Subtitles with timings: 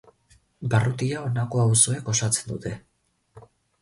[0.73, 2.73] Barrutia honako auzoek osatzen dute.